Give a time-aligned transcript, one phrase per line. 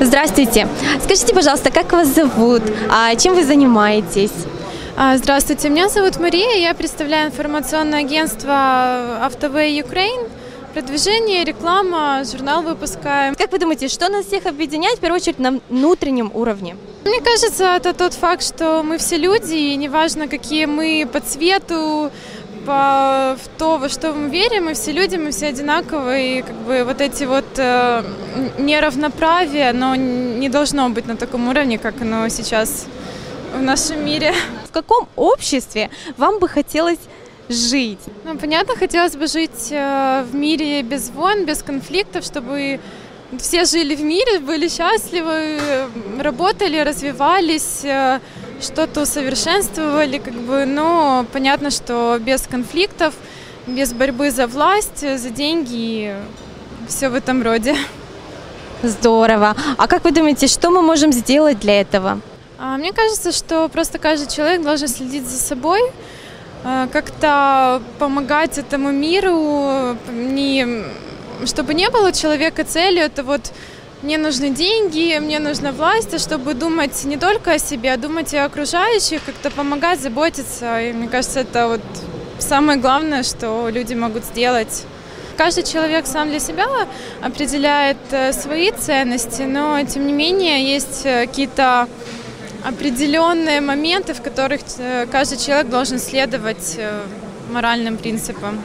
[0.00, 0.68] Здравствуйте.
[1.02, 2.62] Скажите, пожалуйста, как вас зовут?
[2.88, 4.30] А чем вы занимаетесь?
[4.96, 10.30] А, Здравствуйте, меня зовут Мария, я представляю информационное агентство Автовей Ukraine.
[10.72, 13.34] Продвижение, реклама, журнал выпускаем.
[13.34, 16.76] Как вы думаете, что нас всех объединяет, в первую очередь, на внутреннем уровне?
[17.04, 22.12] Мне кажется, это тот факт, что мы все люди, и неважно, какие мы по цвету,
[22.68, 26.56] по в то, во что мы верим, мы все люди, мы все одинаковые, и как
[26.66, 28.02] бы вот эти вот э,
[28.58, 32.86] неравноправие, оно не должно быть на таком уровне, как оно сейчас
[33.56, 34.34] в нашем мире.
[34.68, 36.98] В каком обществе вам бы хотелось
[37.48, 38.00] жить?
[38.24, 42.80] Ну, понятно, хотелось бы жить э, в мире без войн, без конфликтов, чтобы
[43.38, 45.88] все жили в мире, были счастливы, э,
[46.20, 48.20] работали, развивались, э,
[48.60, 53.14] что-то усовершенствовали, как бы, но понятно, что без конфликтов,
[53.66, 56.14] без борьбы за власть, за деньги и
[56.88, 57.76] все в этом роде.
[58.82, 59.56] Здорово.
[59.76, 62.20] А как вы думаете, что мы можем сделать для этого?
[62.58, 65.80] А, Мне кажется, что просто каждый человек должен следить за собой,
[66.64, 70.84] э, как-то помогать этому миру, не,
[71.44, 73.52] чтобы не было человека целью, это вот
[74.02, 78.32] мне нужны деньги, мне нужна власть, а чтобы думать не только о себе, а думать
[78.32, 80.80] и о окружающих, как-то помогать, заботиться.
[80.80, 81.80] И мне кажется, это вот
[82.38, 84.84] самое главное, что люди могут сделать.
[85.36, 86.66] Каждый человек сам для себя
[87.22, 91.88] определяет э, свои ценности, но тем не менее есть э, какие-то
[92.64, 96.78] определенные моменты, в которых э, каждый человек должен следовать
[97.50, 98.60] моральным принципам.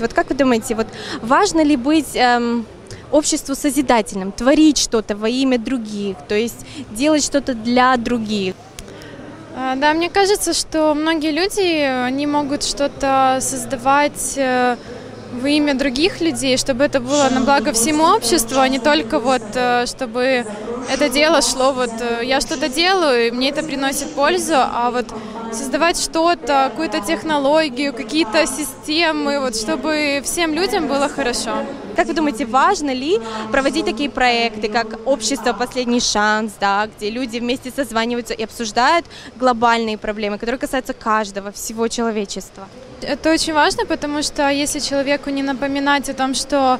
[0.00, 0.86] Вот как вы думаете, вот
[1.22, 2.66] важно ли быть эм,
[3.12, 8.54] обществу созидательным, творить что-то во имя других, то есть делать что-то для других?
[9.56, 14.76] А, Да, мне кажется, что многие люди, они могут что-то создавать э,
[15.32, 19.42] во имя других людей, чтобы это было на благо всему обществу, а не только вот,
[19.54, 20.44] э, чтобы
[20.90, 25.06] это дело шло вот, э, я что-то делаю, и мне это приносит пользу, а вот
[25.52, 31.52] создавать что-то, какую-то технологию, какие-то системы, вот, чтобы всем людям было хорошо.
[31.96, 33.20] Как вы думаете, важно ли
[33.50, 39.04] проводить такие проекты, как общество «Последний шанс», да, где люди вместе созваниваются и обсуждают
[39.36, 42.66] глобальные проблемы, которые касаются каждого, всего человечества?
[43.02, 46.78] Это очень важно, потому что если человеку не напоминать о том, что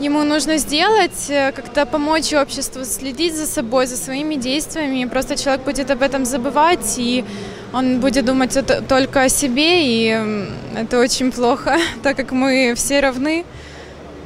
[0.00, 5.64] ему нужно сделать, э, как-то помочь обществу следить за собой, за своими действиями, просто человек
[5.64, 7.24] будет об этом забывать, и
[7.72, 8.56] он будет думать
[8.88, 10.18] только о себе, и
[10.76, 13.44] это очень плохо, так как мы все равны.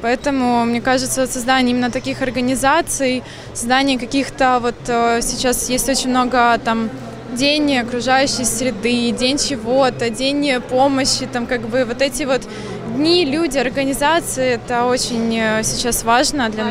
[0.01, 3.23] Поэтому, мне кажется, создание именно таких организаций,
[3.53, 6.89] создание каких-то вот э, сейчас есть очень много там
[7.33, 12.41] день окружающей среды, день чего-то, день помощи, там как бы вот эти вот
[12.93, 16.65] дни, люди, организации, это очень э, сейчас важно для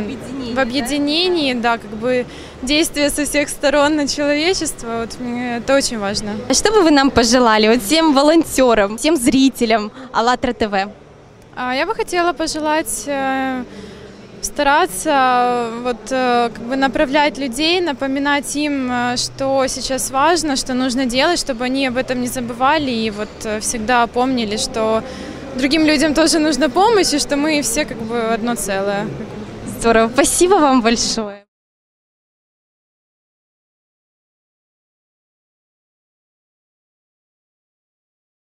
[0.55, 2.27] в объединении, да, как бы
[2.63, 6.33] действия со всех сторон на человечество, вот мне это очень важно.
[6.49, 10.75] А Что бы вы нам пожелали, вот всем волонтерам, всем зрителям АЛЛАТРА ТВ?
[11.57, 13.65] А Я бы хотела пожелать э,
[14.43, 21.39] стараться вот э, как бы направлять людей, напоминать им, что сейчас важно, что нужно делать,
[21.39, 23.29] чтобы они об этом не забывали и вот
[23.61, 25.03] всегда помнили, что
[25.57, 29.07] другим людям тоже нужна помощь и что мы все как бы одно целое.
[29.79, 31.42] Здорово, спасибо вам большое.